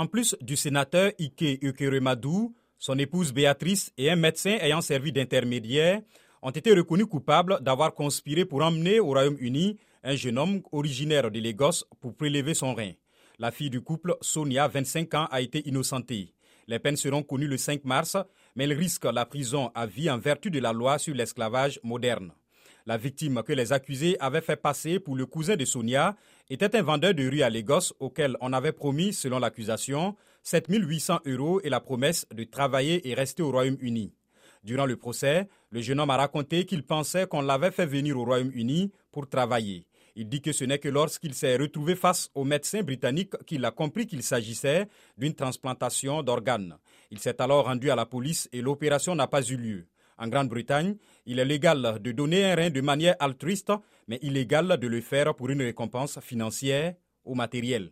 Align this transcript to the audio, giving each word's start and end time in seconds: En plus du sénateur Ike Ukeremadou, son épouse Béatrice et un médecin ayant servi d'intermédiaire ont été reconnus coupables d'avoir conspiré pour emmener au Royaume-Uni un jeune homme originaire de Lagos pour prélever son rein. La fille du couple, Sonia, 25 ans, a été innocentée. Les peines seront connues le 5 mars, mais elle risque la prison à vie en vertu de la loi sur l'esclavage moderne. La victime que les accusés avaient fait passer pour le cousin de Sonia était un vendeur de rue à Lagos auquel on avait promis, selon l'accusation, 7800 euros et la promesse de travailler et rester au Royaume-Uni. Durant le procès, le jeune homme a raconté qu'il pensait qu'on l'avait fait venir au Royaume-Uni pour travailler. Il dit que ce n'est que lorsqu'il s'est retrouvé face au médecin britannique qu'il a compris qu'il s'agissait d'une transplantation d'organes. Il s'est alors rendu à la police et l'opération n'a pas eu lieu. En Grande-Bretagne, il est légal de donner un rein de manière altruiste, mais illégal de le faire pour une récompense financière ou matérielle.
En 0.00 0.06
plus 0.06 0.34
du 0.40 0.56
sénateur 0.56 1.12
Ike 1.18 1.58
Ukeremadou, 1.60 2.54
son 2.78 2.98
épouse 2.98 3.34
Béatrice 3.34 3.92
et 3.98 4.10
un 4.10 4.16
médecin 4.16 4.56
ayant 4.62 4.80
servi 4.80 5.12
d'intermédiaire 5.12 6.00
ont 6.40 6.48
été 6.48 6.72
reconnus 6.72 7.04
coupables 7.04 7.58
d'avoir 7.60 7.92
conspiré 7.92 8.46
pour 8.46 8.62
emmener 8.62 8.98
au 8.98 9.08
Royaume-Uni 9.08 9.76
un 10.02 10.16
jeune 10.16 10.38
homme 10.38 10.62
originaire 10.72 11.30
de 11.30 11.38
Lagos 11.38 11.84
pour 12.00 12.16
prélever 12.16 12.54
son 12.54 12.74
rein. 12.74 12.92
La 13.38 13.50
fille 13.50 13.68
du 13.68 13.82
couple, 13.82 14.16
Sonia, 14.22 14.68
25 14.68 15.12
ans, 15.16 15.28
a 15.30 15.42
été 15.42 15.68
innocentée. 15.68 16.32
Les 16.66 16.78
peines 16.78 16.96
seront 16.96 17.22
connues 17.22 17.46
le 17.46 17.58
5 17.58 17.84
mars, 17.84 18.16
mais 18.56 18.64
elle 18.64 18.72
risque 18.72 19.04
la 19.04 19.26
prison 19.26 19.70
à 19.74 19.84
vie 19.84 20.08
en 20.08 20.16
vertu 20.16 20.50
de 20.50 20.60
la 20.60 20.72
loi 20.72 20.96
sur 20.96 21.14
l'esclavage 21.14 21.78
moderne. 21.82 22.32
La 22.86 22.96
victime 22.96 23.42
que 23.42 23.52
les 23.52 23.72
accusés 23.72 24.16
avaient 24.20 24.40
fait 24.40 24.56
passer 24.56 24.98
pour 24.98 25.16
le 25.16 25.26
cousin 25.26 25.56
de 25.56 25.64
Sonia 25.64 26.16
était 26.48 26.74
un 26.76 26.82
vendeur 26.82 27.14
de 27.14 27.28
rue 27.28 27.42
à 27.42 27.50
Lagos 27.50 27.92
auquel 28.00 28.36
on 28.40 28.52
avait 28.52 28.72
promis, 28.72 29.12
selon 29.12 29.38
l'accusation, 29.38 30.16
7800 30.42 31.20
euros 31.26 31.60
et 31.62 31.68
la 31.68 31.80
promesse 31.80 32.26
de 32.34 32.44
travailler 32.44 33.08
et 33.08 33.14
rester 33.14 33.42
au 33.42 33.50
Royaume-Uni. 33.50 34.12
Durant 34.62 34.86
le 34.86 34.96
procès, 34.96 35.48
le 35.70 35.80
jeune 35.80 36.00
homme 36.00 36.10
a 36.10 36.16
raconté 36.16 36.66
qu'il 36.66 36.82
pensait 36.82 37.26
qu'on 37.26 37.40
l'avait 37.40 37.70
fait 37.70 37.86
venir 37.86 38.18
au 38.18 38.24
Royaume-Uni 38.24 38.92
pour 39.10 39.28
travailler. 39.28 39.86
Il 40.16 40.28
dit 40.28 40.42
que 40.42 40.52
ce 40.52 40.64
n'est 40.64 40.78
que 40.78 40.88
lorsqu'il 40.88 41.34
s'est 41.34 41.56
retrouvé 41.56 41.94
face 41.94 42.30
au 42.34 42.44
médecin 42.44 42.82
britannique 42.82 43.32
qu'il 43.46 43.64
a 43.64 43.70
compris 43.70 44.06
qu'il 44.06 44.22
s'agissait 44.22 44.88
d'une 45.16 45.34
transplantation 45.34 46.22
d'organes. 46.22 46.76
Il 47.10 47.18
s'est 47.20 47.40
alors 47.40 47.66
rendu 47.66 47.90
à 47.90 47.96
la 47.96 48.06
police 48.06 48.48
et 48.52 48.60
l'opération 48.60 49.14
n'a 49.14 49.26
pas 49.26 49.42
eu 49.42 49.56
lieu. 49.56 49.86
En 50.20 50.28
Grande-Bretagne, 50.28 50.96
il 51.24 51.38
est 51.38 51.44
légal 51.46 51.98
de 52.02 52.12
donner 52.12 52.44
un 52.44 52.54
rein 52.54 52.68
de 52.70 52.82
manière 52.82 53.16
altruiste, 53.20 53.72
mais 54.06 54.18
illégal 54.20 54.78
de 54.78 54.86
le 54.86 55.00
faire 55.00 55.34
pour 55.34 55.48
une 55.48 55.62
récompense 55.62 56.20
financière 56.20 56.94
ou 57.24 57.34
matérielle. 57.34 57.88